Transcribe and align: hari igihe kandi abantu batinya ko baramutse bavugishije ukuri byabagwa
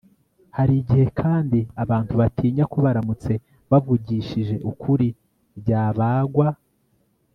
hari 0.57 0.73
igihe 0.81 1.05
kandi 1.19 1.59
abantu 1.83 2.13
batinya 2.21 2.63
ko 2.71 2.77
baramutse 2.85 3.33
bavugishije 3.71 4.55
ukuri 4.71 5.07
byabagwa 5.59 6.47